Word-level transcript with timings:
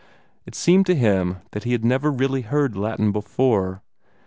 It 0.47 0.55
seemed 0.55 0.87
to 0.87 0.95
him 0.95 1.41
that 1.51 1.63
he 1.63 1.73
had 1.73 1.85
never 1.85 2.09
really 2.09 2.41
heard 2.41 2.75
Latin 2.75 3.11
before. 3.11 3.83